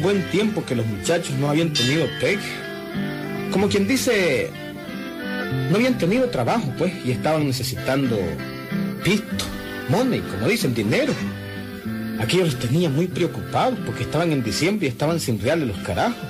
buen 0.00 0.22
tiempo 0.30 0.64
que 0.64 0.74
los 0.74 0.86
muchachos 0.86 1.34
no 1.38 1.48
habían 1.48 1.72
tenido 1.72 2.06
pegue. 2.20 2.40
Como 3.52 3.68
quien 3.68 3.86
dice, 3.86 4.50
no 5.70 5.76
habían 5.76 5.98
tenido 5.98 6.28
trabajo, 6.28 6.72
pues, 6.78 6.92
y 7.04 7.10
estaban 7.10 7.46
necesitando 7.46 8.18
pisto, 9.04 9.44
money, 9.88 10.20
como 10.20 10.48
dicen, 10.48 10.74
dinero. 10.74 11.12
Aquellos 12.20 12.52
los 12.52 12.58
tenía 12.58 12.90
muy 12.90 13.06
preocupados 13.06 13.78
porque 13.86 14.02
estaban 14.02 14.32
en 14.32 14.42
diciembre 14.42 14.86
y 14.86 14.90
estaban 14.90 15.18
sin 15.20 15.40
reales 15.40 15.68
los 15.68 15.78
carajos. 15.78 16.22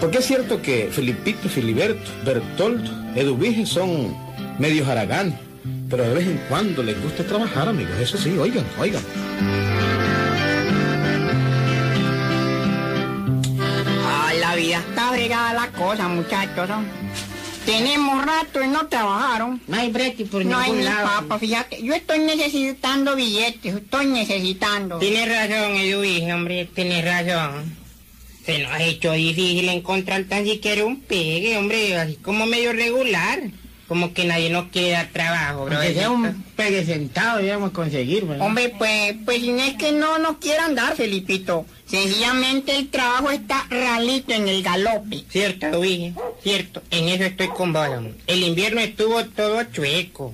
Porque 0.00 0.18
es 0.18 0.26
cierto 0.26 0.60
que 0.60 0.88
Felipito, 0.90 1.48
Filiberto, 1.48 2.10
Bertoldo, 2.24 2.90
Eduvige 3.14 3.64
son 3.64 4.14
medios 4.58 4.86
haraganes, 4.88 5.34
pero 5.88 6.04
de 6.04 6.14
vez 6.14 6.26
en 6.26 6.40
cuando 6.48 6.82
les 6.82 7.00
gusta 7.02 7.24
trabajar, 7.24 7.68
amigos. 7.68 7.94
Eso 8.00 8.18
sí, 8.18 8.36
oigan, 8.38 8.64
oigan. 8.78 9.02
Bregada 15.22 15.54
la 15.54 15.68
cosa, 15.68 16.08
muchachos. 16.08 16.68
¿no? 16.68 16.84
Tenemos 17.64 18.24
rato 18.26 18.62
y 18.62 18.66
no 18.66 18.86
trabajaron. 18.88 19.60
No 19.68 19.76
hay 19.76 19.90
brete 19.90 20.24
por 20.24 20.44
No 20.44 20.58
hay 20.58 20.70
ningún 20.72 20.78
ni 20.80 20.84
lado. 20.84 21.06
papa, 21.06 21.38
fíjate. 21.38 21.80
Yo 21.82 21.94
estoy 21.94 22.18
necesitando 22.18 23.14
billetes, 23.14 23.76
estoy 23.76 24.06
necesitando. 24.06 24.98
Tienes 24.98 25.28
razón, 25.28 25.76
Edwige, 25.76 26.32
hombre, 26.32 26.68
tienes 26.74 27.04
razón. 27.04 27.76
Se 28.44 28.58
nos 28.58 28.72
ha 28.72 28.82
hecho 28.82 29.12
difícil 29.12 29.68
encontrar 29.68 30.24
tan 30.24 30.44
siquiera 30.44 30.84
un 30.84 31.00
pegue, 31.00 31.56
hombre, 31.56 31.96
así 31.96 32.16
como 32.16 32.44
medio 32.46 32.72
regular. 32.72 33.40
Como 33.92 34.14
que 34.14 34.24
nadie 34.24 34.48
nos 34.48 34.68
quiere 34.68 34.92
dar 34.92 35.08
trabajo, 35.12 35.66
bro. 35.66 35.76
Aunque 35.76 35.92
sea 35.92 36.10
un 36.10 36.42
pegue 36.56 36.82
sentado, 36.82 37.40
debemos 37.42 37.72
conseguir, 37.72 38.24
¿verdad? 38.24 38.46
Hombre, 38.46 38.74
pues, 38.78 39.16
pues 39.26 39.42
no 39.42 39.62
es 39.62 39.74
que 39.74 39.92
no 39.92 40.16
nos 40.16 40.38
quieran 40.38 40.74
dar, 40.74 40.96
Felipito. 40.96 41.66
Sencillamente 41.84 42.74
el 42.74 42.88
trabajo 42.88 43.30
está 43.30 43.66
realito 43.68 44.32
en 44.32 44.48
el 44.48 44.62
galope. 44.62 45.24
Cierto, 45.28 45.66
Edwige, 45.66 46.14
cierto. 46.42 46.82
En 46.90 47.10
eso 47.10 47.24
estoy 47.24 47.48
con 47.48 47.74
vos. 47.74 47.86
El 48.26 48.42
invierno 48.44 48.80
estuvo 48.80 49.26
todo 49.26 49.62
chueco. 49.64 50.32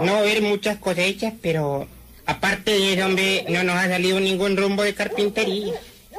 No 0.00 0.16
haber 0.16 0.42
muchas 0.42 0.78
cosechas, 0.78 1.32
pero 1.40 1.86
aparte 2.26 2.72
de 2.72 2.94
eso, 2.94 3.06
hombre, 3.06 3.46
no 3.50 3.62
nos 3.62 3.76
ha 3.76 3.86
salido 3.86 4.18
ningún 4.18 4.56
rumbo 4.56 4.82
de 4.82 4.94
carpintería 4.94 5.74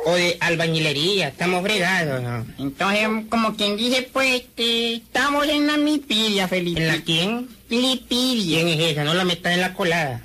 o 0.05 0.15
de 0.15 0.37
albañilería. 0.39 1.29
Estamos 1.29 1.63
fregados, 1.63 2.21
¿no? 2.21 2.45
Entonces, 2.59 3.07
como 3.29 3.55
quien 3.55 3.75
dice, 3.75 4.07
pues, 4.13 4.41
este, 4.41 4.95
estamos 4.95 5.47
en 5.47 5.67
la 5.67 5.77
mipidia, 5.77 6.47
Felipe. 6.47 6.81
¿En 6.81 6.87
la 6.87 7.01
quién? 7.01 7.49
Lipidia. 7.69 8.63
¿Quién 8.63 8.79
es 8.79 8.91
esa? 8.91 9.03
No 9.03 9.13
la 9.13 9.25
metas 9.25 9.53
en 9.53 9.61
la 9.61 9.73
colada. 9.73 10.21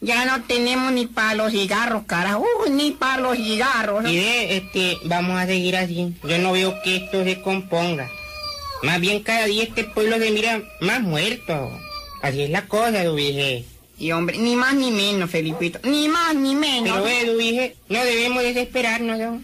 Ya 0.00 0.24
no 0.24 0.44
tenemos 0.44 0.92
ni 0.92 1.06
para 1.06 1.34
los 1.34 1.52
cigarros, 1.52 2.04
carajo. 2.06 2.44
Uh, 2.66 2.70
ni 2.70 2.92
para 2.92 3.20
los 3.20 3.36
cigarros. 3.36 4.02
¿no? 4.02 4.08
Y 4.08 4.16
de, 4.16 4.56
este, 4.56 4.96
vamos 5.04 5.38
a 5.38 5.46
seguir 5.46 5.76
así. 5.76 6.14
Yo 6.22 6.38
no 6.38 6.52
veo 6.52 6.74
que 6.82 6.96
esto 6.96 7.22
se 7.24 7.40
componga. 7.42 8.08
Más 8.82 9.00
bien 9.00 9.22
cada 9.22 9.46
día 9.46 9.64
este 9.64 9.84
pueblo 9.84 10.18
se 10.18 10.30
mira 10.30 10.62
más 10.80 11.02
muerto. 11.02 11.70
Así 12.22 12.42
es 12.42 12.50
la 12.50 12.66
cosa, 12.66 13.02
Eduvige. 13.02 13.64
Y 13.98 14.12
hombre, 14.12 14.38
ni 14.38 14.54
más 14.54 14.74
ni 14.74 14.90
menos, 14.90 15.30
Felipito. 15.30 15.80
Ni 15.82 16.08
más 16.08 16.34
ni 16.34 16.54
menos. 16.54 17.00
Pero 17.02 17.08
Eduvige, 17.08 17.76
no 17.88 18.04
debemos 18.04 18.42
desesperarnos. 18.42 19.18
¿no? 19.18 19.40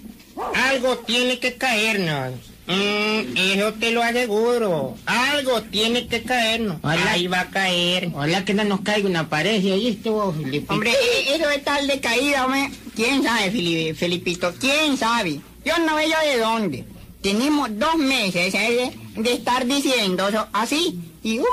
Algo 0.55 0.99
tiene 0.99 1.39
que 1.39 1.55
caernos. 1.55 2.35
Mm, 2.67 3.37
eso 3.37 3.75
te 3.75 3.91
lo 3.91 4.03
aseguro. 4.03 4.97
Algo 5.07 5.63
tiene 5.63 6.07
que 6.07 6.23
caernos. 6.23 6.79
Ojalá. 6.83 7.13
Ahí 7.13 7.27
va 7.27 7.41
a 7.41 7.51
caer. 7.51 8.11
Ojalá 8.15 8.45
que 8.45 8.55
no 8.55 8.65
nos 8.65 8.81
caiga 8.81 9.09
una 9.09 9.29
pared, 9.29 9.61
¿sí 9.61 9.71
oíste 9.71 10.09
vos, 10.09 10.35
Felipe? 10.37 10.73
Hombre, 10.73 10.93
e- 10.93 11.35
eso 11.35 11.49
de 11.49 11.59
tal 11.59 11.87
de 11.87 12.01
caída, 12.01 12.47
hombre. 12.47 12.71
¿Quién 12.95 13.23
sabe, 13.23 13.95
Felipito? 13.95 14.55
¿Quién 14.59 14.97
sabe? 14.97 15.41
Yo 15.65 15.79
no 15.79 15.97
veo 15.97 16.19
de 16.27 16.39
dónde. 16.39 16.85
Tenemos 17.21 17.71
dos 17.79 17.97
meses 17.97 18.55
¿eh? 18.55 18.93
de 19.17 19.33
estar 19.33 19.67
diciendo 19.67 20.29
eso 20.29 20.47
así. 20.53 20.99
Y 21.23 21.39
uh, 21.39 21.45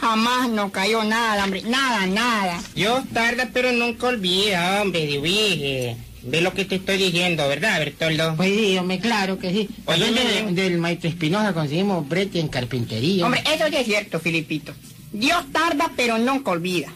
jamás 0.00 0.48
nos 0.50 0.70
cayó 0.70 1.04
nada, 1.04 1.44
hombre. 1.44 1.62
Nada, 1.62 2.06
nada. 2.06 2.60
Dios 2.74 3.02
tarda 3.12 3.50
pero 3.52 3.72
nunca 3.72 4.06
olvida, 4.08 4.82
hombre, 4.82 5.04
Eduvige. 5.04 5.96
Ve 6.26 6.40
lo 6.40 6.54
que 6.54 6.64
te 6.64 6.76
estoy 6.76 6.96
diciendo, 6.96 7.46
¿verdad, 7.48 7.78
Bertoldo? 7.80 8.34
Pues 8.36 8.50
sí, 8.54 8.78
hombre, 8.78 8.98
claro 8.98 9.38
que 9.38 9.50
sí. 9.50 9.68
Oye, 9.84 10.10
de- 10.10 10.52
del 10.52 10.78
maestro 10.78 11.10
Espinosa 11.10 11.52
conseguimos 11.52 12.08
brete 12.08 12.40
en 12.40 12.48
carpintería. 12.48 13.26
Hombre, 13.26 13.42
eso 13.54 13.64
sí 13.68 13.76
es 13.76 13.84
cierto, 13.86 14.18
Filipito. 14.20 14.72
Dios 15.12 15.44
tarda, 15.52 15.92
pero 15.96 16.16
nunca 16.18 16.50
olvida. 16.52 16.88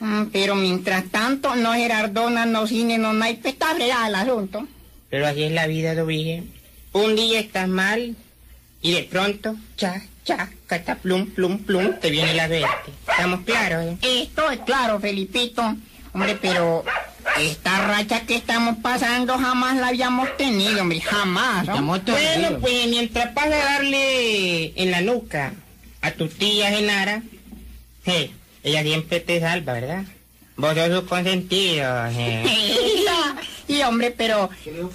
Mm, 0.00 0.24
pero 0.32 0.54
mientras 0.54 1.04
tanto, 1.10 1.54
no 1.56 1.74
Gerardona, 1.74 2.46
no 2.46 2.66
cine, 2.66 2.96
no 2.98 3.12
naipe, 3.12 3.50
está 3.50 3.74
fregada 3.74 4.08
el 4.08 4.14
asunto. 4.14 4.66
Pero 5.10 5.26
así 5.26 5.42
es 5.42 5.52
la 5.52 5.66
vida, 5.66 5.92
Eduvige. 5.92 6.44
Un 6.92 7.16
día 7.16 7.40
estás 7.40 7.68
mal 7.68 8.16
y 8.80 8.92
de 8.92 9.02
pronto, 9.04 9.56
cha, 9.76 10.02
cha, 10.28 10.48
cata, 10.66 10.96
plum, 10.96 11.26
plum, 11.30 11.58
plum, 11.64 11.94
te 12.00 12.10
viene 12.10 12.34
la 12.34 12.48
verte. 12.48 12.92
¿Estamos 13.10 13.40
claros? 13.46 13.82
eh? 13.86 13.96
Esto 14.02 14.50
es 14.50 14.58
claro, 14.60 15.00
Felipito. 15.00 15.74
Hombre, 16.12 16.36
pero 16.40 16.84
esta 17.40 17.86
racha 17.86 18.20
que 18.26 18.36
estamos 18.36 18.76
pasando 18.82 19.38
jamás 19.38 19.76
la 19.78 19.88
habíamos 19.88 20.36
tenido, 20.36 20.82
hombre, 20.82 21.00
jamás. 21.00 21.64
¿no? 21.66 21.72
Estamos 21.72 22.04
todos 22.04 22.20
Bueno, 22.20 22.58
pues 22.60 22.86
mientras 22.88 23.32
vas 23.32 23.46
a 23.46 23.48
darle 23.56 24.72
en 24.82 24.90
la 24.90 25.00
nuca 25.00 25.54
a 26.02 26.10
tu 26.10 26.28
tía 26.28 26.70
Genara, 26.72 27.22
hey, 28.04 28.34
ella 28.62 28.82
siempre 28.82 29.20
te 29.20 29.40
salva, 29.40 29.72
¿verdad? 29.72 30.04
Vos 30.56 30.74
sos 30.74 30.92
su 30.92 31.06
consentido, 31.06 32.06
eh. 32.08 32.44
y 33.68 33.80
hombre, 33.82 34.10
pero... 34.10 34.50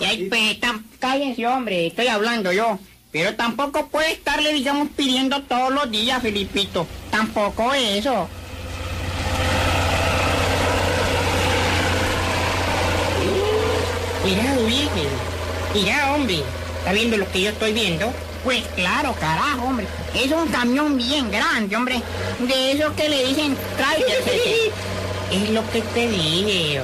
ay, 0.06 0.28
pues, 0.30 0.60
tam- 0.60 0.84
cállense, 1.00 1.48
hombre, 1.48 1.88
estoy 1.88 2.08
hablando 2.08 2.52
yo. 2.52 2.78
Pero 3.14 3.36
tampoco 3.36 3.90
puede 3.90 4.12
estarle, 4.12 4.52
digamos, 4.54 4.88
pidiendo 4.98 5.44
todos 5.44 5.72
los 5.72 5.90
días, 5.92 6.20
Felipito. 6.20 6.88
Tampoco 7.12 7.72
eso. 7.76 8.28
Mira, 14.26 14.54
Eduvige, 14.56 14.90
mira, 15.76 16.14
hombre, 16.14 16.42
¿está 16.80 16.92
viendo 16.94 17.18
lo 17.18 17.32
que 17.32 17.42
yo 17.42 17.50
estoy 17.52 17.74
viendo? 17.74 18.12
Pues 18.44 18.64
claro, 18.76 19.14
carajo, 19.20 19.68
hombre. 19.68 19.86
Es 20.16 20.32
un 20.32 20.48
camión 20.48 20.98
bien 20.98 21.30
grande, 21.30 21.76
hombre. 21.76 22.02
De 22.40 22.72
esos 22.72 22.94
que 22.94 23.10
le 23.10 23.26
dicen 23.28 23.56
trailer. 23.78 24.24
Es 25.32 25.50
lo 25.50 25.68
que 25.72 25.82
te 25.82 26.08
dije. 26.10 26.80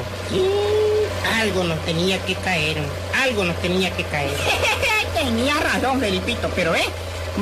Algo 1.39 1.63
nos 1.65 1.79
tenía 1.85 2.17
que 2.25 2.33
caer, 2.33 2.77
algo 3.23 3.43
nos 3.43 3.55
tenía 3.61 3.95
que 3.95 4.03
caer. 4.05 4.31
Tenía 5.23 5.55
razón, 5.55 5.99
Felipito, 5.99 6.49
pero 6.55 6.73
eh, 6.75 6.85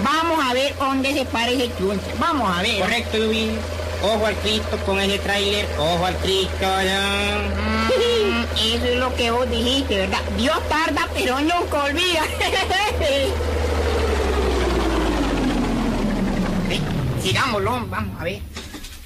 vamos 0.04 0.44
a 0.44 0.54
ver 0.54 0.74
dónde 0.80 1.14
se 1.14 1.26
parece 1.26 1.70
chunche. 1.78 2.08
Vamos 2.20 2.50
a 2.58 2.62
ver. 2.64 2.80
Correcto, 2.82 3.18
Eduvige. 3.18 3.52
Ojo 4.02 4.26
al 4.26 4.36
Cristo 4.38 4.78
con 4.86 5.00
ese 5.00 5.20
tráiler, 5.20 5.68
ojo 5.78 6.06
al 6.06 6.16
Cristo. 6.18 6.50
¿no? 6.62 6.68
Mm, 7.88 8.46
eso 8.74 8.86
es 8.86 8.96
lo 8.98 9.16
que 9.16 9.30
vos 9.32 9.50
dijiste, 9.50 9.96
¿verdad? 9.96 10.20
Dios 10.38 10.58
tarda, 10.70 11.08
pero 11.14 11.40
nunca 11.40 11.84
olvida. 11.84 12.24
Sigámoslo, 17.24 17.86
vamos 17.90 18.20
a 18.20 18.24
ver. 18.24 18.40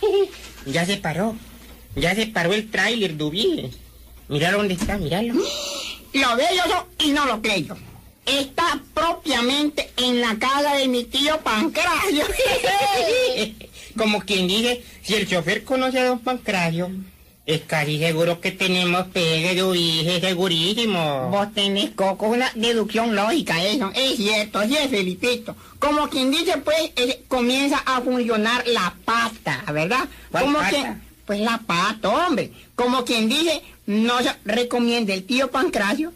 Ya 0.63 0.85
se 0.85 0.97
paró, 0.97 1.35
ya 1.95 2.13
se 2.13 2.27
paró 2.27 2.53
el 2.53 2.69
tráiler, 2.69 3.17
Dubie. 3.17 3.71
Mira 4.29 4.51
dónde 4.51 4.75
está, 4.75 4.99
míralo. 4.99 5.33
Lo 6.13 6.35
veo 6.35 6.49
yo 6.53 6.85
y 6.99 7.13
no 7.13 7.25
lo 7.25 7.41
creo. 7.41 7.75
Está 8.39 8.79
propiamente 8.93 9.91
en 9.97 10.21
la 10.21 10.37
casa 10.39 10.75
de 10.75 10.87
mi 10.87 11.03
tío 11.03 11.39
Pancracio. 11.41 12.25
Como 13.97 14.21
quien 14.21 14.47
dice, 14.47 14.83
si 15.03 15.15
el 15.15 15.27
chofer 15.27 15.63
conoce 15.63 15.99
a 15.99 16.05
don 16.05 16.19
Pancracio, 16.19 16.89
es 17.45 17.61
casi 17.61 17.99
seguro 17.99 18.39
que 18.39 18.51
tenemos 18.51 19.07
pegue, 19.07 19.55
Dubie, 19.55 20.19
segurísimo. 20.21 21.29
Vos 21.29 21.53
tenés, 21.53 21.89
Coco, 21.91 22.27
una 22.27 22.51
deducción 22.55 23.15
lógica, 23.15 23.61
eso. 23.63 23.91
Es 23.93 24.15
cierto, 24.15 24.59
así 24.59 24.77
es, 24.77 24.89
Felipito. 24.89 25.55
Como 25.79 26.07
quien 26.09 26.31
dice, 26.31 26.57
pues, 26.57 26.91
eh, 26.95 27.23
comienza 27.27 27.79
a 27.85 27.99
funcionar 28.01 28.63
la 28.67 28.93
pata, 29.03 29.63
¿verdad? 29.73 30.07
¿Cuál 30.31 30.43
Como 30.45 30.57
pata? 30.59 30.69
quien- 30.69 31.01
pues 31.25 31.39
la 31.41 31.57
pata, 31.59 32.09
hombre. 32.09 32.51
Como 32.75 33.03
quien 33.05 33.27
dice, 33.27 33.61
no 33.85 34.19
se 34.21 34.31
recomienda 34.45 35.13
el 35.13 35.23
tío 35.25 35.49
Pancracio. 35.51 36.13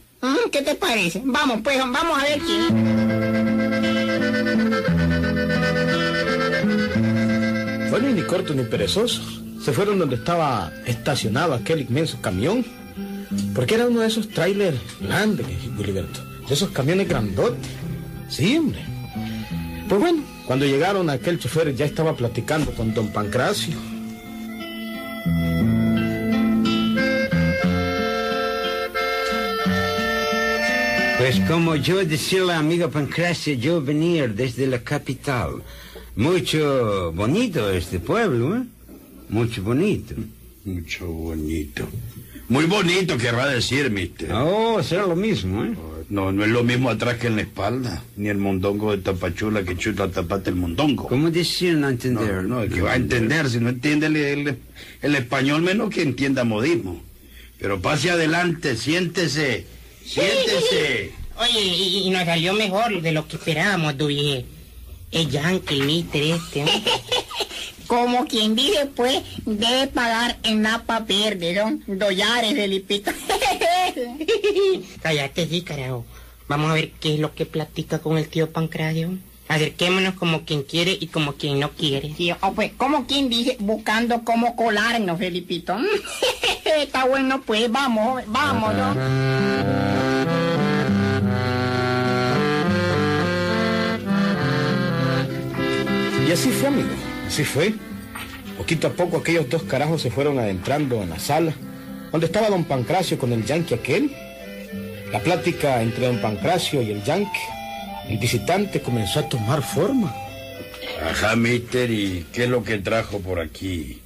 ¿Qué 0.51 0.62
te 0.62 0.75
parece? 0.75 1.22
Vamos, 1.25 1.62
pues, 1.63 1.77
vamos 1.80 2.19
a 2.19 2.24
ver 2.24 2.39
quién. 2.39 2.95
Bueno, 7.89 8.10
ni 8.10 8.22
corto 8.24 8.54
ni 8.54 8.63
perezoso. 8.63 9.22
Se 9.63 9.72
fueron 9.74 10.00
donde 10.00 10.16
estaba 10.16 10.72
estacionado 10.86 11.54
aquel 11.54 11.81
inmenso 11.81 12.22
camión. 12.22 12.66
Porque 13.54 13.75
era 13.75 13.88
uno 13.88 14.01
de 14.01 14.07
esos 14.07 14.30
trailers 14.30 14.77
grandes, 15.01 15.48
Gilberto. 15.77 16.22
De 16.48 16.54
esos 16.54 16.69
camiones 16.69 17.07
grandotes. 17.07 17.69
Sí, 18.30 18.57
hombre. 18.57 18.86
Pues 19.88 20.01
bueno, 20.01 20.24
cuando 20.45 20.66
llegaron 20.66 21.10
aquel 21.10 21.39
chofer 21.39 21.75
ya 21.75 21.86
estaba 21.86 22.16
platicando 22.16 22.72
con 22.72 22.94
don 22.94 23.10
Pancracio. 23.10 23.95
Pues 31.25 31.39
como 31.50 31.75
yo 31.75 32.06
decía 32.06 32.44
la 32.44 32.60
amiga 32.60 32.88
Pancracia, 32.88 33.56
yo 33.56 33.81
venía 33.81 34.27
desde 34.27 34.68
la 34.68 34.77
capital. 34.83 35.63
Mucho 36.16 37.12
bonito 37.13 37.68
este 37.72 37.98
pueblo, 38.00 38.56
¿eh? 38.57 38.62
Mucho 39.30 39.63
bonito. 39.63 40.13
Mucho 40.66 41.07
bonito. 41.07 41.88
Muy 42.48 42.66
bonito, 42.66 43.18
querrá 43.18 43.48
decir, 43.48 43.89
mister. 43.89 44.31
Oh, 44.33 44.83
será 44.83 45.07
lo 45.07 45.16
mismo, 45.16 45.66
¿eh? 45.66 45.74
No, 46.12 46.31
no 46.31 46.44
es 46.45 46.51
lo 46.51 46.63
mismo 46.63 46.92
atrás 46.92 47.18
que 47.18 47.25
en 47.25 47.38
la 47.38 47.42
espalda. 47.42 48.04
Ni 48.18 48.30
el 48.30 48.38
mondongo 48.38 48.92
de 48.95 49.00
Tapachula 49.01 49.63
que 49.63 49.75
chuta 49.75 50.12
tapate 50.12 50.51
el 50.51 50.57
mondongo. 50.57 51.07
¿Cómo 51.07 51.31
decir 51.31 51.74
no 51.74 51.89
entender? 51.89 52.44
no, 52.44 52.68
que 52.69 52.81
va 52.83 52.92
a 52.92 52.98
entender, 52.98 53.50
si 53.50 53.57
no 53.60 53.69
entiende 53.69 54.06
el, 54.06 54.16
el- 54.18 54.57
el 55.01 55.16
español, 55.16 55.63
menos 55.63 55.89
que 55.89 56.04
entienda 56.04 56.44
modismo. 56.44 57.01
Pero 57.60 57.81
pase 57.81 58.12
adelante, 58.12 58.75
siéntese, 58.75 59.66
siéntese. 60.06 61.12
Oye, 61.38 61.62
y, 61.62 62.07
y 62.07 62.10
nos 62.12 62.25
salió 62.25 62.54
mejor 62.54 63.02
de 63.02 63.12
lo 63.12 63.28
que 63.28 63.36
esperábamos, 63.36 63.98
Dubie. 63.98 64.46
El 65.12 65.30
yankee, 65.30 65.81
mister 65.81 66.22
este. 66.22 66.63
¿no? 66.66 66.72
Como 67.88 68.25
quien 68.25 68.56
dice, 68.56 68.88
pues, 68.96 69.22
debe 69.46 69.88
pagar 69.88 70.38
en 70.44 70.63
Napa 70.63 71.02
Verde, 71.02 71.56
son 71.56 71.84
dollares, 71.88 72.54
Felipito. 72.54 73.12
Cállate, 75.02 75.48
sí, 75.48 75.62
carajo. 75.62 76.06
Vamos 76.48 76.72
a 76.72 76.74
ver 76.74 76.92
qué 77.00 77.13
es 77.13 77.19
lo 77.19 77.36
que 77.36 77.46
platica 77.46 78.00
con 78.00 78.18
el 78.18 78.28
tío 78.28 78.50
Pancracio. 78.50 79.18
Acerquémonos 79.48 80.16
como 80.16 80.44
quien 80.44 80.64
quiere 80.64 80.98
y 81.00 81.08
como 81.08 81.34
quien 81.34 81.60
no 81.60 81.72
quiere. 81.72 82.14
Sí, 82.16 82.32
o 82.32 82.54
pues, 82.54 82.72
como 82.78 83.06
quien 83.06 83.30
dice, 83.30 83.58
buscando 83.60 84.24
cómo 84.24 84.56
colarnos, 84.56 85.20
Felipito. 85.20 85.78
Está 86.66 87.06
bueno, 87.06 87.42
pues, 87.46 87.72
vamos, 87.72 88.24
vamos, 88.28 88.74
¿no? 88.74 88.96
Y 96.28 96.32
así 96.32 96.50
fue, 96.50 96.70
amigo, 96.70 96.90
así 97.28 97.44
fue. 97.44 97.76
Poquito 98.58 98.88
a 98.88 98.94
poco 98.94 99.18
aquellos 99.18 99.48
dos 99.48 99.62
carajos 99.64 100.02
se 100.02 100.10
fueron 100.10 100.40
adentrando 100.40 101.04
en 101.04 101.12
la 101.12 101.20
sala, 101.20 101.54
donde 102.12 102.26
estaba 102.26 102.50
don 102.50 102.64
Pancracio 102.64 103.20
con 103.20 103.32
el 103.32 103.46
yanqui 103.46 103.76
aquel. 103.76 104.12
La 105.12 105.20
plática 105.20 105.84
entre 105.84 106.08
don 106.08 106.20
Pancracio 106.20 106.82
y 106.82 106.90
el 106.90 107.04
yanqui, 107.04 107.40
el 108.10 108.18
visitante 108.18 108.81
comenzó 108.81 109.19
a 109.19 109.30
tomar 109.30 109.63
forma. 109.63 110.13
Ajá, 111.04 111.36
mister, 111.36 111.90
¿y 111.92 112.25
qué 112.31 112.44
es 112.46 112.50
lo 112.50 112.63
que 112.63 112.78
trajo 112.80 113.19
por 113.19 113.40
aquí? 113.40 114.02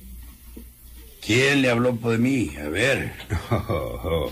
¿Quién 1.25 1.62
le 1.62 1.69
habló 1.69 1.96
por 1.96 2.18
mí? 2.18 2.51
A 2.57 2.69
ver. 2.69 3.13
Oh, 3.51 4.31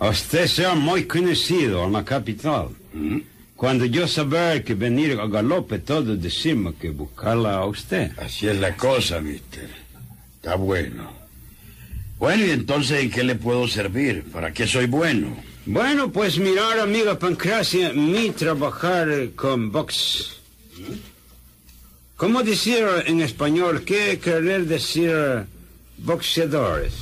oh. 0.00 0.08
Usted 0.08 0.46
sea 0.46 0.74
muy 0.74 1.04
conocido 1.04 1.84
en 1.84 1.92
la 1.92 2.04
capital. 2.04 2.68
¿Mm? 2.92 3.18
Cuando 3.56 3.84
yo 3.84 4.06
saber 4.06 4.62
que 4.62 4.74
venir 4.74 5.18
a 5.18 5.26
galope, 5.26 5.80
todos 5.80 6.22
decimos 6.22 6.74
que 6.80 6.90
buscarla 6.90 7.56
a 7.56 7.66
usted. 7.66 8.12
Así 8.18 8.46
es 8.46 8.56
la 8.58 8.76
cosa, 8.76 9.20
mister. 9.20 9.68
Está 10.36 10.54
bueno. 10.54 11.12
Bueno, 12.18 12.46
y 12.46 12.50
entonces, 12.50 13.02
¿en 13.02 13.10
qué 13.10 13.24
le 13.24 13.34
puedo 13.34 13.66
servir? 13.66 14.24
¿Para 14.32 14.52
qué 14.52 14.66
soy 14.66 14.86
bueno? 14.86 15.36
Bueno, 15.70 16.10
pues 16.10 16.38
mirar, 16.38 16.80
amiga 16.80 17.18
Pancracia, 17.18 17.92
mi 17.92 18.30
trabajar 18.30 19.10
eh, 19.10 19.32
con 19.36 19.70
box. 19.70 20.30
¿Cómo 22.16 22.42
decir 22.42 22.86
en 23.04 23.20
español? 23.20 23.84
¿Qué 23.84 24.18
querer 24.18 24.64
decir 24.64 25.10
eh, 25.14 25.44
boxeadores? 25.98 26.94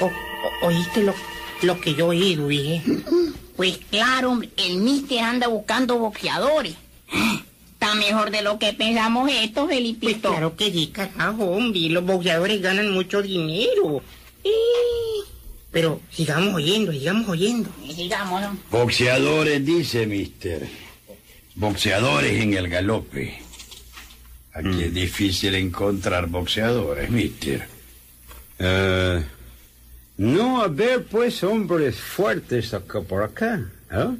O- 0.00 0.04
o- 0.06 0.66
¿Oíste 0.68 1.02
lo, 1.02 1.14
lo 1.62 1.80
que 1.80 1.94
yo 1.94 2.06
oí, 2.06 2.36
Dubie? 2.36 2.80
Pues 3.56 3.78
claro, 3.90 4.30
hombre, 4.30 4.50
el 4.56 4.76
mister 4.78 5.18
anda 5.18 5.48
buscando 5.48 5.98
boxeadores. 5.98 6.74
Está 7.72 7.96
mejor 7.96 8.30
de 8.30 8.42
lo 8.42 8.56
que 8.60 8.72
pensamos 8.72 9.28
esto, 9.32 9.64
Pues 9.66 9.76
Felipito. 9.76 10.30
claro 10.30 10.54
que 10.56 10.70
sí, 10.70 10.86
carajo, 10.92 11.44
hombre. 11.46 11.80
Los 11.90 12.04
boxeadores 12.04 12.62
ganan 12.62 12.92
mucho 12.92 13.20
dinero. 13.20 14.00
Y- 14.44 15.07
Pero 15.70 16.00
sigamos 16.10 16.54
oyendo, 16.54 16.92
sigamos 16.92 17.28
oyendo. 17.28 17.70
Sigamos, 17.94 18.40
¿no? 18.40 18.58
Boxeadores, 18.70 19.64
dice, 19.64 20.06
mister. 20.06 20.66
Boxeadores 21.54 22.40
en 22.40 22.54
el 22.54 22.68
galope. 22.68 23.38
Aquí 24.52 24.82
es 24.82 24.94
difícil 24.94 25.54
encontrar 25.54 26.26
boxeadores, 26.26 27.10
mister. 27.10 27.68
Eh, 28.58 29.22
no 30.16 30.62
haber 30.62 31.04
pues 31.04 31.44
hombres 31.44 31.96
fuertes 31.96 32.74
acá 32.74 33.00
por 33.02 33.22
acá, 33.22 33.70
¿eh? 33.92 34.16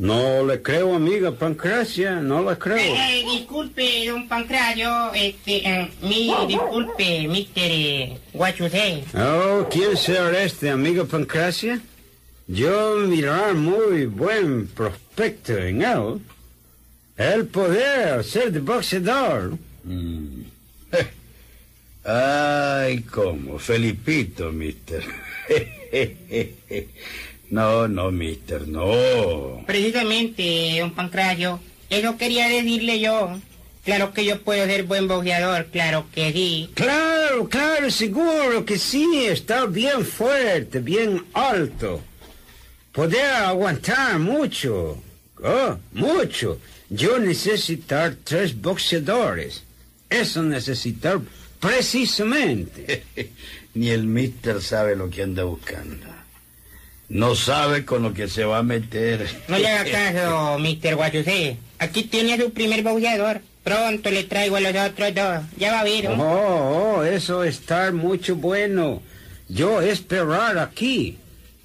No 0.00 0.42
le 0.46 0.62
creo, 0.62 0.94
amiga 0.94 1.30
Pancracia, 1.30 2.22
no 2.22 2.42
le 2.42 2.56
creo. 2.56 2.78
Eh, 2.78 3.22
disculpe, 3.22 4.06
don 4.06 4.26
Pancracio, 4.26 5.12
este, 5.12 5.58
eh, 5.58 5.90
mi, 6.00 6.32
disculpe, 6.48 7.28
mister 7.28 7.70
eh, 7.70 8.18
Guachusé. 8.32 9.04
Oh, 9.14 9.68
¿quién 9.70 9.94
será 9.98 10.42
este, 10.42 10.70
amiga 10.70 11.04
Pancracia? 11.04 11.82
Yo 12.46 12.96
mirar 13.08 13.52
muy 13.52 14.06
buen 14.06 14.68
prospecto 14.68 15.58
en 15.58 15.82
él. 15.82 16.20
El 17.18 17.44
poder 17.48 18.24
ser 18.24 18.52
de 18.52 18.60
boxeador. 18.60 19.58
Mm. 19.84 20.44
Ay, 22.06 23.02
¿cómo? 23.02 23.58
Felipito, 23.58 24.50
mister. 24.50 25.04
No, 27.50 27.88
no, 27.88 28.10
mister, 28.12 28.68
no. 28.68 29.64
Precisamente, 29.66 30.78
don 30.78 30.92
Pancracio, 30.92 31.60
eso 31.88 32.16
quería 32.16 32.48
decirle 32.48 33.00
yo. 33.00 33.38
Claro 33.84 34.12
que 34.12 34.24
yo 34.24 34.40
puedo 34.42 34.66
ser 34.66 34.84
buen 34.84 35.08
boxeador, 35.08 35.66
claro 35.66 36.06
que 36.14 36.32
sí. 36.32 36.70
Claro, 36.74 37.48
claro, 37.48 37.90
seguro 37.90 38.64
que 38.64 38.78
sí, 38.78 39.26
está 39.26 39.66
bien 39.66 40.04
fuerte, 40.04 40.80
bien 40.80 41.24
alto. 41.32 42.00
Poder 42.92 43.32
aguantar 43.32 44.18
mucho, 44.18 45.02
oh, 45.42 45.76
mucho. 45.92 46.58
Yo 46.88 47.18
necesitar 47.18 48.16
tres 48.22 48.60
boxeadores. 48.60 49.64
Eso 50.08 50.42
necesitar 50.42 51.20
precisamente. 51.58 53.04
Ni 53.74 53.90
el 53.90 54.04
mister 54.04 54.60
sabe 54.60 54.96
lo 54.96 55.08
que 55.08 55.22
anda 55.22 55.44
buscando. 55.44 56.09
No 57.10 57.34
sabe 57.34 57.84
con 57.84 58.04
lo 58.04 58.14
que 58.14 58.28
se 58.28 58.44
va 58.44 58.58
a 58.58 58.62
meter. 58.62 59.28
No 59.48 59.58
le 59.58 59.68
haga 59.68 59.90
caso, 59.90 60.58
mister 60.60 60.94
Guachusé. 60.94 61.56
Aquí 61.80 62.04
tiene 62.04 62.34
a 62.34 62.36
su 62.38 62.52
primer 62.52 62.84
boxeador. 62.84 63.40
Pronto 63.64 64.10
le 64.12 64.22
traigo 64.24 64.54
a 64.54 64.60
los 64.60 64.74
otros 64.74 65.12
dos. 65.14 65.40
Ya 65.58 65.72
va 65.72 65.80
a 65.80 65.84
ver, 65.84 66.04
¿no? 66.04 66.22
Oh, 66.22 66.98
oh, 66.98 67.02
eso 67.02 67.42
está 67.42 67.90
mucho 67.90 68.36
bueno. 68.36 69.02
Yo 69.48 69.80
esperar 69.80 70.56
aquí. 70.58 71.18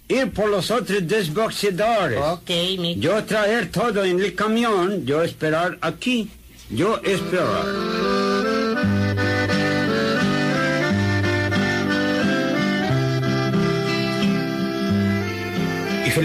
Ir 0.07 0.31
por 0.31 0.49
los 0.49 0.71
otros 0.71 1.07
dos 1.07 1.31
boxeadores. 1.31 2.19
Ok, 2.19 2.49
mister. 2.79 2.99
Yo 2.99 3.23
traer 3.23 3.71
todo 3.71 4.03
en 4.03 4.19
el 4.19 4.33
camión, 4.33 5.05
yo 5.05 5.23
esperar 5.23 5.77
aquí, 5.81 6.27
yo 6.71 6.99
esperar. 7.03 7.65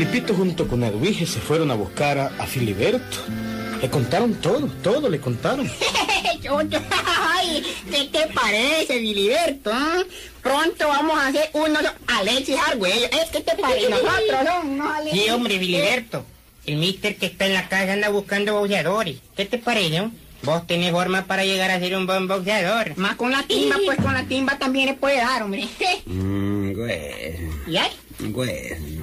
Felipito 0.00 0.32
junto 0.32 0.66
con 0.66 0.82
Edwige 0.82 1.26
se 1.26 1.40
fueron 1.40 1.70
a 1.70 1.74
buscar 1.74 2.18
a, 2.18 2.26
a 2.38 2.46
Filiberto. 2.46 3.18
Le 3.82 3.90
contaron 3.90 4.32
todo, 4.36 4.66
todo 4.82 5.10
le 5.10 5.20
contaron. 5.20 5.70
Ay, 7.06 7.62
¿qué 7.90 8.04
te 8.10 8.26
parece, 8.32 8.98
Filiberto? 8.98 9.70
ah? 9.70 9.98
Pronto 10.42 10.88
vamos 10.88 11.18
a 11.18 11.26
hacer 11.26 11.50
uno 11.52 11.78
Alexis 12.06 12.56
Argüello. 12.66 13.08
¿Es 13.12 13.28
que 13.30 13.40
te 13.42 13.54
parece? 13.60 13.90
Nosotros 13.90 14.64
unos 14.64 14.90
Alexis. 14.90 15.22
Sí, 15.22 15.28
hombre, 15.28 15.58
Filiberto. 15.58 16.24
El 16.64 16.76
mister 16.78 17.16
que 17.16 17.26
está 17.26 17.44
en 17.44 17.52
la 17.52 17.68
casa 17.68 17.92
anda 17.92 18.08
buscando 18.08 18.58
boxeadores. 18.58 19.18
¿Qué 19.36 19.44
te 19.44 19.58
parece? 19.58 19.98
no? 19.98 20.12
Vos 20.42 20.66
tenés 20.66 20.92
forma 20.92 21.26
para 21.26 21.44
llegar 21.44 21.70
a 21.70 21.78
ser 21.78 21.94
un 21.94 22.06
buen 22.06 22.26
boxeador. 22.26 22.96
Más 22.96 23.16
con 23.16 23.30
la 23.32 23.42
timba, 23.42 23.76
pues 23.84 23.98
con 23.98 24.14
la 24.14 24.24
timba 24.24 24.58
también 24.58 24.86
le 24.86 24.94
puede 24.94 25.18
dar, 25.18 25.42
hombre. 25.42 25.68
Mm, 26.06 26.72
güey, 26.72 27.36
¿Y 27.68 27.76
ay? 27.76 27.90
güey, 28.20 28.70
no, 28.96 28.99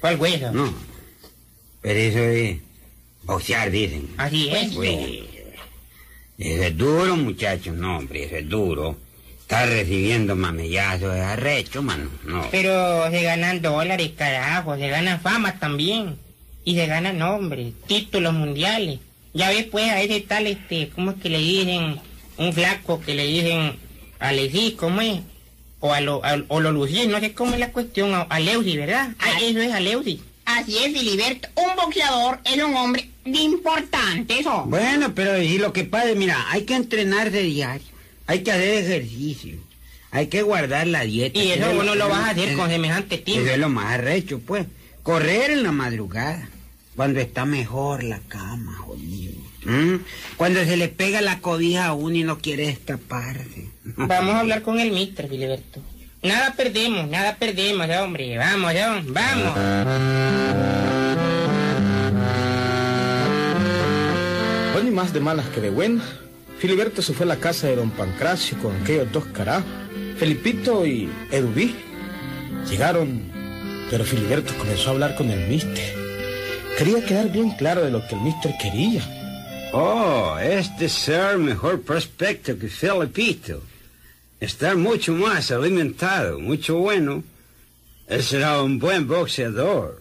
¿Cuál 0.00 0.18
hueso? 0.20 0.52
no. 0.52 0.72
Pero 1.80 1.98
eso 2.00 2.18
es 2.18 2.58
boxear, 3.22 3.70
dicen. 3.70 4.08
Así 4.16 4.48
es. 4.50 4.72
Eso 6.38 6.62
es 6.62 6.76
duro, 6.76 7.16
muchachos, 7.16 7.74
no, 7.74 7.98
hombre, 7.98 8.24
eso 8.24 8.36
es 8.36 8.48
duro. 8.48 8.96
Estar 9.40 9.68
recibiendo 9.68 10.36
mamellazos 10.36 11.16
es 11.16 11.22
arrecho, 11.22 11.82
mano, 11.82 12.10
no. 12.24 12.46
Pero 12.50 13.10
se 13.10 13.22
ganan 13.22 13.62
dólares, 13.62 14.10
carajo. 14.16 14.76
Se 14.76 14.88
ganan 14.88 15.20
fama 15.20 15.58
también. 15.58 16.16
Y 16.64 16.74
se 16.74 16.86
ganan 16.86 17.18
nombres, 17.18 17.72
títulos 17.86 18.34
mundiales. 18.34 18.98
Ya 19.32 19.48
ves, 19.48 19.64
pues, 19.64 19.88
a 19.90 20.02
ese 20.02 20.20
tal, 20.20 20.46
este, 20.46 20.90
¿cómo 20.90 21.12
es 21.12 21.16
que 21.22 21.30
le 21.30 21.38
dicen? 21.38 22.00
Un 22.36 22.52
flaco 22.52 23.00
que 23.00 23.14
le 23.14 23.24
dicen 23.26 23.76
Alexis, 24.18 24.74
¿cómo 24.74 25.00
es? 25.00 25.20
O 25.80 25.92
a 25.94 26.00
lo, 26.00 26.24
a- 26.24 26.42
o 26.48 26.60
lo 26.60 26.72
Lucía, 26.72 27.06
no 27.06 27.20
sé 27.20 27.32
cómo 27.34 27.52
es 27.54 27.60
la 27.60 27.70
cuestión, 27.72 28.14
a, 28.14 28.22
a 28.22 28.40
Leusi, 28.40 28.76
¿verdad? 28.76 29.10
Ah, 29.18 29.38
eso 29.40 29.60
es 29.60 29.72
a 29.72 29.80
Leusi. 29.80 30.22
Así 30.44 30.76
es, 30.78 30.92
Filiberto. 30.98 31.48
Un 31.56 31.76
boxeador 31.76 32.40
es 32.44 32.56
un 32.62 32.74
hombre 32.74 33.08
de 33.24 33.38
importante, 33.38 34.40
eso. 34.40 34.64
Bueno, 34.66 35.14
pero 35.14 35.40
y 35.42 35.58
lo 35.58 35.72
que 35.72 35.84
pasa, 35.84 36.08
mira, 36.16 36.46
hay 36.50 36.62
que 36.64 36.74
entrenar 36.74 37.30
de 37.30 37.42
diario, 37.42 37.86
hay 38.26 38.42
que 38.42 38.50
hacer 38.52 38.84
ejercicio, 38.84 39.56
hay 40.10 40.28
que 40.28 40.40
guardar 40.42 40.86
la 40.86 41.02
dieta. 41.02 41.38
Y 41.38 41.50
eso 41.52 41.68
es 41.70 41.76
vos 41.76 41.84
no 41.84 41.94
lo 41.94 42.08
vas 42.08 42.24
a 42.24 42.30
hacer 42.30 42.48
es- 42.50 42.56
con 42.56 42.70
semejante 42.70 43.16
Eso 43.16 43.24
tiempo. 43.24 43.50
es 43.50 43.58
lo 43.58 43.68
más 43.68 43.86
arrecho, 43.94 44.40
pues. 44.40 44.66
Correr 45.02 45.50
en 45.52 45.62
la 45.62 45.72
madrugada, 45.72 46.48
cuando 46.96 47.20
está 47.20 47.44
mejor 47.44 48.02
la 48.02 48.18
cama, 48.28 48.74
jodido. 48.78 49.34
¿Mm? 49.64 49.96
Cuando 50.36 50.64
se 50.64 50.76
le 50.76 50.88
pega 50.88 51.20
la 51.20 51.40
cobija 51.40 51.86
a 51.86 51.94
uno 51.94 52.16
y 52.16 52.22
no 52.22 52.38
quiere 52.38 52.66
destaparse. 52.66 53.68
Vamos 53.84 54.34
a 54.34 54.40
hablar 54.40 54.62
con 54.62 54.78
el 54.78 54.92
mister, 54.92 55.28
Filiberto. 55.28 55.80
Nada 56.22 56.54
perdemos, 56.56 57.08
nada 57.08 57.36
perdemos, 57.36 57.86
ya, 57.86 58.02
hombre. 58.02 58.36
Vamos, 58.38 58.74
ya, 58.74 59.02
vamos. 59.06 59.54
Bueno, 64.72 64.88
y 64.88 64.92
más 64.92 65.12
de 65.12 65.20
malas 65.20 65.46
que 65.48 65.60
de 65.60 65.70
buenas. 65.70 66.04
Filiberto 66.58 67.02
se 67.02 67.12
fue 67.12 67.24
a 67.24 67.28
la 67.28 67.36
casa 67.36 67.68
de 67.68 67.76
don 67.76 67.90
Pancracio 67.90 68.58
con 68.58 68.74
aquellos 68.80 69.12
dos 69.12 69.26
carajos, 69.26 69.70
Felipito 70.18 70.84
y 70.84 71.08
Edubí. 71.30 71.74
Llegaron, 72.68 73.22
pero 73.90 74.04
Filiberto 74.04 74.52
comenzó 74.58 74.88
a 74.88 74.92
hablar 74.92 75.14
con 75.14 75.30
el 75.30 75.48
mister. 75.48 75.94
Quería 76.76 77.04
quedar 77.04 77.30
bien 77.30 77.50
claro 77.52 77.84
de 77.84 77.92
lo 77.92 78.06
que 78.06 78.16
el 78.16 78.22
mister 78.22 78.52
quería. 78.60 79.17
Oh, 79.72 80.38
este 80.40 80.88
ser 80.88 81.38
mejor 81.38 81.82
prospecto 81.82 82.58
que 82.58 82.68
Felipito. 82.68 83.62
Está 84.40 84.74
mucho 84.76 85.12
más 85.12 85.50
alimentado, 85.50 86.38
mucho 86.38 86.76
bueno. 86.78 87.22
Él 88.06 88.22
será 88.22 88.62
un 88.62 88.78
buen 88.78 89.06
boxeador. 89.06 90.00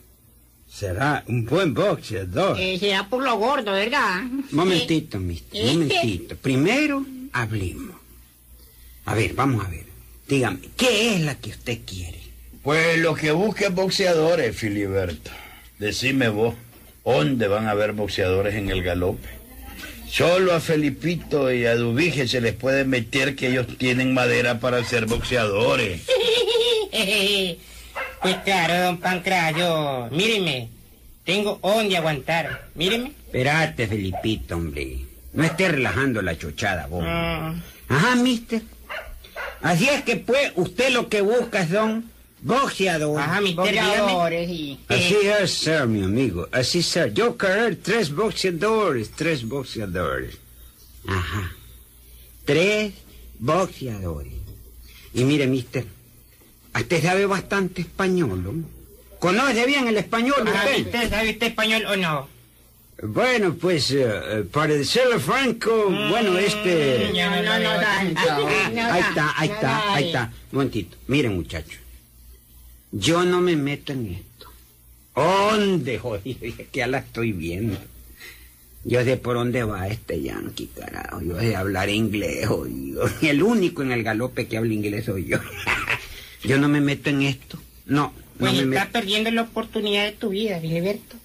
Será 0.69 1.23
un 1.27 1.45
buen 1.45 1.73
boxeador. 1.73 2.57
Eh, 2.59 2.77
será 2.79 3.09
por 3.09 3.23
lo 3.23 3.35
gordo, 3.37 3.71
¿verdad? 3.73 4.21
Momentito, 4.51 5.19
mister, 5.19 5.65
momentito. 5.65 6.35
Primero, 6.37 7.05
hablemos. 7.33 7.95
A 9.05 9.15
ver, 9.15 9.33
vamos 9.33 9.65
a 9.65 9.69
ver. 9.69 9.85
Dígame, 10.27 10.59
¿qué 10.77 11.15
es 11.15 11.21
la 11.21 11.35
que 11.35 11.49
usted 11.49 11.79
quiere? 11.85 12.21
Pues 12.63 12.99
lo 12.99 13.15
que 13.15 13.31
busca 13.31 13.67
es 13.67 13.73
boxeadores, 13.73 14.55
Filiberto. 14.55 15.31
Decime 15.79 16.29
vos, 16.29 16.55
¿dónde 17.03 17.47
van 17.47 17.67
a 17.67 17.71
haber 17.71 17.93
boxeadores 17.93 18.55
en 18.55 18.69
el 18.69 18.83
galope? 18.83 19.36
Solo 20.09 20.53
a 20.53 20.59
Felipito 20.59 21.51
y 21.51 21.65
a 21.65 21.75
Dubige 21.75 22.27
se 22.27 22.41
les 22.41 22.53
puede 22.53 22.85
meter 22.85 23.35
que 23.35 23.47
ellos 23.47 23.67
tienen 23.77 24.13
madera 24.13 24.59
para 24.59 24.83
ser 24.83 25.05
boxeadores. 25.05 26.01
Pues 28.21 28.35
claro, 28.37 28.83
don 28.85 28.97
Pancracio. 28.97 30.09
Míreme, 30.11 30.69
tengo 31.23 31.59
onde 31.61 31.97
aguantar. 31.97 32.67
Míreme. 32.73 33.11
Espérate, 33.27 33.87
Felipito, 33.87 34.55
hombre. 34.55 35.05
No 35.33 35.43
esté 35.43 35.69
relajando 35.69 36.21
la 36.23 36.37
chochada, 36.37 36.87
vos. 36.87 37.03
Ah, 37.05 37.53
Ajá, 37.89 38.15
mister. 38.15 38.61
Así 39.61 39.87
es 39.87 40.01
que, 40.01 40.17
pues, 40.17 40.51
usted 40.55 40.89
lo 40.89 41.09
que 41.09 41.21
busca 41.21 41.67
son 41.67 42.09
boxeadores. 42.41 43.27
Ajá. 43.27 43.41
Boxeadores, 43.55 44.49
sí. 44.49 44.79
Así 44.87 45.15
es, 45.41 45.51
ser, 45.51 45.87
mi 45.87 46.03
amigo. 46.03 46.47
Así 46.51 46.79
es. 46.79 47.13
Yo 47.13 47.37
querer 47.37 47.77
tres 47.77 48.13
boxeadores, 48.13 49.11
tres 49.11 49.45
boxeadores. 49.47 50.37
Ajá. 51.07 51.51
Tres 52.45 52.93
boxeadores. 53.39 54.33
Y 55.13 55.23
mire, 55.23 55.47
mister, 55.47 55.85
usted 56.75 57.01
sabe 57.01 57.25
bastante 57.25 57.81
español, 57.81 58.43
¿no? 58.43 58.77
¿Conoce 59.19 59.65
bien 59.65 59.87
el 59.87 59.97
español 59.97 60.35
Ah, 60.45 60.65
usted? 60.77 61.09
¿sabe 61.09 61.31
usted 61.31 61.47
español 61.47 61.85
o 61.87 61.95
no? 61.95 62.29
Bueno, 63.01 63.53
pues, 63.55 63.91
eh, 63.91 64.43
para 64.51 64.73
decirlo 64.73 65.19
franco, 65.19 65.71
bueno, 66.09 66.37
este... 66.37 67.11
No, 67.13 67.29
no. 67.41 67.51
Ah, 67.51 67.59
no, 67.59 67.69
ahí 68.47 68.73
no, 68.73 68.95
está, 68.95 69.33
ahí 69.37 69.47
no, 69.49 69.53
está, 69.55 69.67
no, 69.85 69.93
ahí 69.93 70.03
no. 70.03 70.07
está. 70.07 70.23
Un 70.51 70.55
momentito. 70.57 70.97
Miren, 71.07 71.35
muchachos. 71.35 71.79
Yo 72.91 73.23
no 73.23 73.41
me 73.41 73.55
meto 73.55 73.93
en 73.93 74.07
esto. 74.07 74.47
¿Dónde, 75.15 75.97
jodido? 75.99 76.37
Es 76.41 76.55
que 76.55 76.67
ya 76.79 76.87
la 76.87 76.99
estoy 76.99 77.31
viendo. 77.31 77.77
Yo 78.83 79.03
sé 79.03 79.17
por 79.17 79.35
dónde 79.35 79.63
va 79.63 79.87
este 79.87 80.21
yankee, 80.21 80.67
carajo. 80.73 81.21
Yo 81.21 81.39
sé 81.39 81.55
hablar 81.55 81.89
inglés, 81.89 82.47
jodido. 82.47 83.09
El 83.21 83.43
único 83.43 83.81
en 83.81 83.91
el 83.91 84.03
galope 84.03 84.47
que 84.47 84.57
habla 84.57 84.73
inglés 84.73 85.05
soy 85.05 85.25
yo. 85.25 85.37
Yo 86.43 86.57
no 86.59 86.67
me 86.69 86.79
meto 86.79 87.09
en 87.09 87.23
esto. 87.23 87.59
No, 87.87 88.03
no 88.05 88.13
Pues 88.39 88.53
me 88.53 88.59
estás 88.59 88.85
meto. 88.87 88.91
perdiendo 88.93 89.31
la 89.31 89.41
oportunidad 89.41 90.05
de 90.05 90.11
tu 90.13 90.29
vida, 90.29 90.59
Filiberto. 90.61 91.15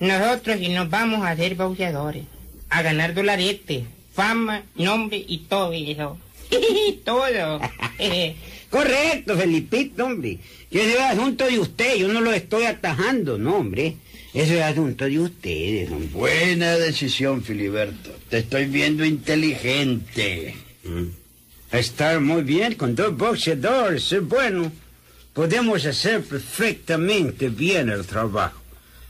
Nosotros 0.00 0.58
y 0.60 0.68
nos 0.68 0.88
vamos 0.88 1.26
a 1.26 1.36
ser 1.36 1.54
boxeadores, 1.56 2.24
a 2.70 2.82
ganar 2.82 3.14
dolarete, 3.14 3.84
fama, 4.14 4.62
nombre 4.76 5.22
y 5.26 5.38
todo 5.38 5.72
eso. 5.72 6.18
todo. 7.04 7.60
Correcto, 8.70 9.36
Felipito, 9.36 10.04
hombre. 10.04 10.38
Que 10.70 10.82
ese 10.82 10.94
es 10.94 11.00
asunto 11.00 11.46
de 11.46 11.58
usted, 11.58 11.96
yo 11.96 12.08
no 12.08 12.20
lo 12.20 12.32
estoy 12.32 12.64
atajando, 12.64 13.38
no, 13.38 13.58
hombre. 13.58 13.96
Eso 14.32 14.54
es 14.54 14.62
asunto 14.62 15.04
de 15.04 15.20
ustedes, 15.20 15.90
hombre. 15.90 16.08
Buena 16.12 16.76
decisión, 16.76 17.44
Filiberto. 17.44 18.10
Te 18.28 18.38
estoy 18.38 18.64
viendo 18.64 19.04
inteligente. 19.04 20.56
Estar 21.70 22.20
muy 22.20 22.42
bien 22.42 22.74
con 22.74 22.96
dos 22.96 23.16
boxeadores 23.16 24.10
es 24.10 24.26
bueno. 24.26 24.72
Podemos 25.32 25.86
hacer 25.86 26.22
perfectamente 26.22 27.48
bien 27.48 27.90
el 27.90 28.04
trabajo. 28.06 28.63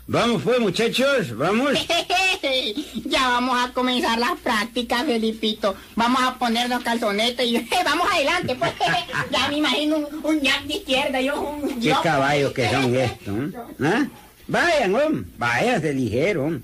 Vamos 0.06 0.42
pues, 0.42 0.61
muchachos, 0.61 1.34
vamos. 1.37 1.73
ya 3.06 3.28
vamos 3.28 3.56
a 3.64 3.73
comenzar 3.73 4.18
las 4.18 4.38
prácticas, 4.38 5.04
Felipito. 5.04 5.75
Vamos 5.96 6.20
a 6.23 6.34
ponernos 6.38 6.82
calzonetes 6.82 7.46
y 7.46 7.56
vamos 7.84 8.06
adelante, 8.12 8.54
pues. 8.54 8.73
ya 9.30 9.49
me 9.49 9.56
imagino 9.56 9.96
un, 9.96 10.06
un 10.23 10.40
jack 10.42 10.64
de 10.64 10.75
izquierda, 10.75 11.20
yo 11.23 11.40
un 11.40 11.80
Qué 11.80 11.87
yo- 11.88 12.02
caballos 12.02 12.52
que 12.52 12.68
son 12.70 12.94
estos, 12.94 13.34
¿eh? 13.38 13.52
¿Ah? 13.82 14.06
Vayan, 14.46 14.94
hombre, 14.94 15.25
váyanse 15.38 15.94
ligero. 15.94 16.44
hombre. 16.44 16.61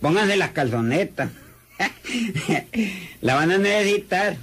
Pónganse 0.00 0.36
las 0.36 0.52
calzonetas. 0.52 1.28
la 3.20 3.34
van 3.34 3.50
a 3.52 3.58
necesitar. 3.58 4.36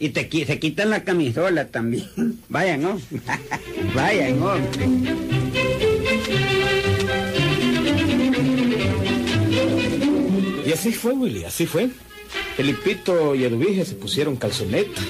Y 0.00 0.08
te, 0.08 0.28
se 0.44 0.58
quitan 0.58 0.90
la 0.90 1.04
camisola 1.04 1.68
también. 1.68 2.10
Vayan, 2.48 2.84
hombre. 2.84 3.04
Vayan, 3.94 4.42
hombre. 4.42 4.88
Así 10.74 10.92
fue, 10.92 11.12
Willy, 11.12 11.44
así 11.44 11.66
fue. 11.66 11.88
Felipito 12.56 13.34
y 13.34 13.44
Eduvige 13.44 13.84
se 13.84 13.94
pusieron 13.94 14.36
calzoneta. 14.36 15.00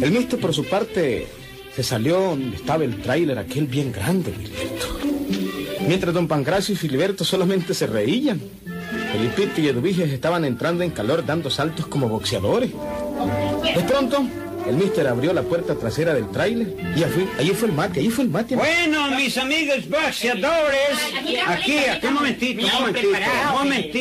El 0.00 0.10
mister, 0.10 0.40
por 0.40 0.52
su 0.52 0.64
parte, 0.64 1.26
se 1.74 1.82
salió 1.82 2.20
donde 2.20 2.56
estaba 2.56 2.84
el 2.84 3.00
tráiler 3.00 3.38
aquel 3.38 3.66
bien 3.66 3.92
grande, 3.92 4.32
Wilberto. 4.36 4.98
Mientras 5.86 6.14
don 6.14 6.28
Pancracio 6.28 6.74
y 6.74 6.76
Filiberto 6.76 7.24
solamente 7.24 7.74
se 7.74 7.86
reían. 7.86 8.40
Felipito 9.12 9.60
y 9.60 9.68
Eduvige 9.68 10.04
estaban 10.04 10.44
entrando 10.44 10.84
en 10.84 10.90
calor 10.90 11.24
dando 11.24 11.50
saltos 11.50 11.86
como 11.86 12.08
boxeadores. 12.08 12.70
De 12.70 13.82
pronto, 13.82 14.26
el 14.68 14.76
mister 14.76 15.06
abrió 15.06 15.32
la 15.32 15.42
puerta 15.42 15.74
trasera 15.74 16.12
del 16.14 16.30
tráiler 16.30 16.68
y 16.96 17.02
allí, 17.04 17.28
allí 17.38 17.50
fue 17.50 17.68
el 17.68 17.74
mate, 17.74 18.00
allí 18.00 18.10
fue 18.10 18.24
el 18.24 18.30
mate. 18.30 18.56
Bueno, 18.56 19.10
mis 19.12 19.36
amigos 19.38 19.88
boxeadores, 19.88 20.78
aquí, 21.14 21.36
aquí, 21.36 22.06
un 22.06 22.14
momentito, 22.14 22.66
un 22.66 22.72
momentito, 22.82 23.08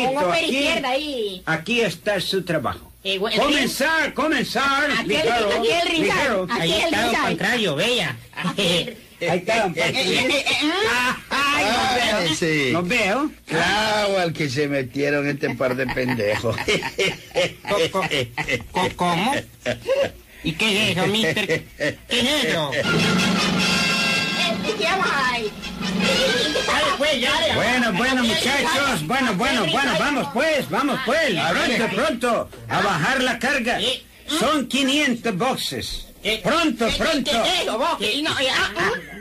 un 0.10 0.16
momentito, 0.16 0.82
aquí, 0.84 1.42
aquí 1.46 1.82
está 1.82 2.20
su 2.20 2.44
trabajo. 2.44 2.88
Eh, 3.04 3.18
bueno, 3.18 3.42
Comenzar, 3.42 4.14
comenzar, 4.14 4.92
Aquel- 4.92 5.08
ligero, 5.08 5.48
aquel. 5.48 6.52
Aquí 6.52 6.62
Ahí 6.62 6.72
el 6.74 6.84
está 6.94 7.08
Rizal. 7.08 7.22
Pancracio, 7.24 7.76
vea. 7.76 8.16
Ahí 8.36 8.96
está, 9.20 9.62
don 9.64 9.74
Paco. 9.74 9.86
Ay, 11.32 11.66
Ah, 11.68 11.98
nos 12.14 12.24
veo, 12.24 12.36
sí. 12.36 12.70
nos 12.74 12.88
veo. 12.88 13.32
Claro, 13.48 14.20
al 14.20 14.34
que 14.34 14.50
se 14.50 14.68
metieron 14.68 15.28
este 15.28 15.50
par 15.56 15.76
de 15.76 15.88
pendejos. 15.88 16.56
¿Cómo? 18.96 19.34
¿Y 20.44 20.54
qué 20.54 20.92
es 20.92 20.98
eso, 20.98 21.08
mister? 21.08 21.64
¿Qué 21.78 21.98
es 22.10 22.46
eso? 22.46 22.72
¿Qué 24.78 24.84
vamos 24.86 25.08
ahí? 25.32 25.52
Bueno, 27.56 27.94
bueno, 27.94 28.24
muchachos, 28.24 29.06
bueno, 29.08 29.34
bueno, 29.36 29.66
bueno, 29.72 29.92
vamos 30.00 30.28
pues, 30.34 30.70
vamos 30.70 31.00
pues, 31.06 31.34
pronto, 31.50 31.96
pronto, 31.96 32.50
a 32.70 32.82
bajar 32.82 33.22
la 33.24 33.40
carga. 33.40 33.80
Son 34.40 34.68
500 34.68 35.38
boxes. 35.38 36.08
Pronto, 36.44 36.88
pronto. 36.98 37.32
Ah, 37.34 38.68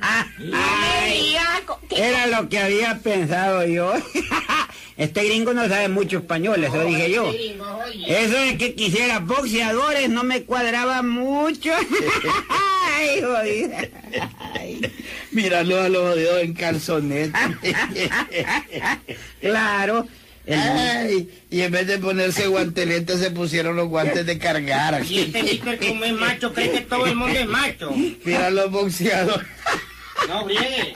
ah, 0.03 0.27
Ah, 0.53 1.61
Era 1.91 2.27
lo 2.27 2.49
que 2.49 2.59
había 2.59 2.99
pensado 2.99 3.67
yo. 3.67 3.93
Este 5.01 5.25
gringo 5.25 5.55
no 5.55 5.67
sabe 5.67 5.89
mucho 5.89 6.19
español, 6.19 6.63
eso 6.63 6.85
dije 6.85 7.11
yo. 7.11 7.33
Eso 8.07 8.37
de 8.37 8.59
que 8.59 8.75
quisiera 8.75 9.19
boxeadores 9.21 10.11
no 10.11 10.25
me 10.25 10.43
cuadraba 10.43 11.01
mucho. 11.01 11.71
Ay, 12.99 13.23
jodido. 13.23 13.79
Míralo 15.31 15.81
a 15.81 15.89
los 15.89 16.11
jodidos 16.11 16.43
en 16.43 16.53
calzonete. 16.53 17.33
Claro. 19.41 20.07
Ay, 20.47 21.31
y 21.51 21.63
en 21.63 21.73
vez 21.73 21.87
de 21.87 21.99
ponerse 21.99 22.49
guanteletes 22.49 23.21
se 23.21 23.31
pusieron 23.31 23.77
los 23.77 23.89
guantes 23.89 24.27
de 24.27 24.39
cargar. 24.39 25.03
Y 25.09 25.21
este 25.21 25.61
como 25.61 26.05
es 26.05 26.13
macho, 26.13 26.53
cree 26.53 26.73
que 26.73 26.81
todo 26.83 27.07
el 27.07 27.17
mundo 27.17 27.39
es 27.39 27.47
macho. 27.47 27.91
Mira 28.23 28.51
los 28.51 28.71
boxeadores. 28.71 29.47
No, 30.29 30.45
briegue. 30.45 30.93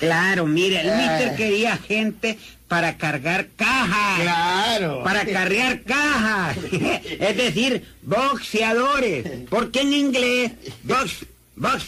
Claro, 0.00 0.46
mire, 0.46 0.80
el 0.80 0.96
mister 0.96 1.36
quería 1.36 1.76
gente 1.76 2.38
para 2.68 2.96
cargar 2.96 3.48
cajas. 3.56 4.20
Claro. 4.22 5.02
Para 5.04 5.24
carrear 5.26 5.82
cajas. 5.82 6.56
es 6.72 7.36
decir, 7.36 7.84
boxeadores. 8.02 9.24
Porque 9.48 9.80
en 9.82 9.92
inglés, 9.92 10.52
box, 10.82 11.26
box, 11.56 11.84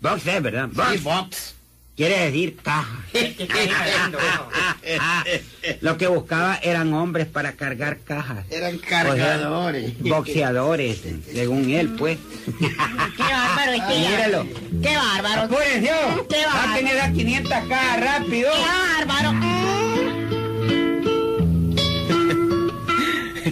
box 0.00 0.26
es 0.26 0.42
verdad. 0.42 0.68
Box 0.72 0.90
Sí, 0.92 0.98
box. 0.98 1.54
quiere 1.96 2.18
decir 2.26 2.56
caja. 2.56 2.98
¿Qué? 3.12 3.34
Lo 5.80 5.96
que 5.96 6.06
buscaba 6.08 6.56
eran 6.62 6.92
hombres 6.92 7.26
para 7.26 7.52
cargar 7.52 7.98
cajas. 8.00 8.44
Eran 8.50 8.76
O 8.76 8.78
sea, 8.80 8.88
cargadores. 8.88 9.98
boxeadores, 10.00 10.98
según 11.32 11.70
él, 11.70 11.90
pues. 11.90 12.18
Qué 12.58 13.22
bárbaro 13.22 13.72
este 13.72 14.02
ya. 14.02 14.10
Míralo. 14.10 14.46
Qué 14.82 14.96
bárbaro. 14.96 15.42
¡Apúrense! 15.42 15.90
Qué 16.28 16.44
¡Va 16.46 16.52
a 16.52 16.56
bárbaro. 16.56 16.83
Tener 17.24 17.42
las 17.48 17.60
500 17.64 17.68
cajas 17.68 18.00
rápido! 18.00 18.50
Qué 18.52 19.06
bárbaro. 19.06 19.40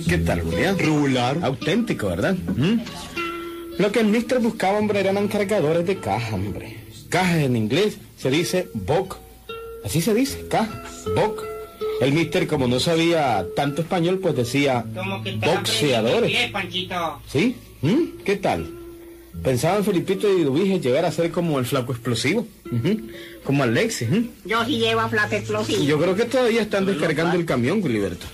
¿Qué 0.09 0.19
tal, 0.19 0.41
Julián? 0.43 0.79
Regular. 0.79 1.39
Auténtico, 1.43 2.09
¿verdad? 2.09 2.35
¿Mm? 2.35 2.81
Lo 3.79 3.91
que 3.93 4.01
el 4.01 4.07
mister 4.07 4.41
buscaba, 4.41 4.79
hombre, 4.79 5.01
eran 5.01 5.27
cargadores 5.29 5.87
de 5.87 5.97
caja, 5.99 6.35
hombre. 6.35 6.77
Cajas 7.09 7.37
en 7.39 7.57
inglés 7.57 7.99
se 8.19 8.31
dice 8.31 8.69
box. 8.75 9.17
Así 9.85 10.01
se 10.01 10.15
dice, 10.15 10.47
caja, 10.49 10.83
box. 11.17 11.43
El 12.01 12.13
mister, 12.13 12.47
como 12.47 12.67
no 12.69 12.81
sabía 12.81 13.47
tanto 13.55 13.83
español, 13.83 14.19
pues 14.19 14.35
decía 14.37 14.85
Como 14.95 15.23
que 15.23 15.31
estás 15.31 15.55
boxeadores. 15.55 16.15
aprendiendo 16.15 16.27
inglés, 16.27 16.51
Panchito. 16.53 17.21
¿Sí? 17.29 17.57
¿Mm? 17.83 18.23
¿Qué 18.25 18.37
tal? 18.37 18.71
Pensaban 19.43 19.85
Felipito 19.85 20.31
y 20.37 20.43
Dubige 20.43 20.79
llegar 20.81 21.05
a 21.05 21.13
ser 21.13 21.31
como 21.31 21.59
el 21.59 21.65
flaco 21.65 21.93
explosivo. 21.93 22.47
Como 23.45 23.63
Alexis. 23.63 24.09
¿mm? 24.09 24.29
Yo 24.45 24.65
sí 24.65 24.79
llevo 24.79 25.01
a 25.01 25.09
flaco 25.09 25.35
explosivo. 25.35 25.83
Yo 25.83 25.99
creo 26.01 26.15
que 26.15 26.25
todavía 26.25 26.63
están 26.63 26.87
descargando 26.87 27.37
el 27.37 27.45
camión, 27.45 27.83
Gilberto. 27.83 28.27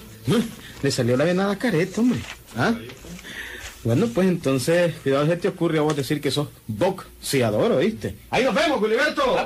Le 0.82 0.90
salió 0.90 1.16
la 1.16 1.24
venada 1.24 1.56
careta, 1.58 2.00
hombre. 2.00 2.20
¿Ah? 2.56 2.74
Bueno, 3.84 4.08
pues 4.12 4.28
entonces, 4.28 4.94
cuidado, 5.02 5.26
se 5.26 5.36
te 5.36 5.48
ocurre 5.48 5.78
a 5.78 5.82
vos 5.82 5.96
decir 5.96 6.20
que 6.20 6.30
sos 6.30 6.48
boxeador, 6.66 7.72
¿oíste? 7.72 8.16
Ahí 8.30 8.44
nos 8.44 8.54
vemos, 8.54 8.80
Gilberto. 8.80 9.36